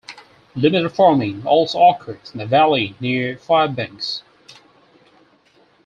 Limited 0.55 0.89
farming 0.93 1.45
also 1.45 1.79
occurs 1.89 2.31
in 2.31 2.39
the 2.39 2.47
valley 2.47 2.95
near 2.99 3.37
Fairbanks. 3.37 4.23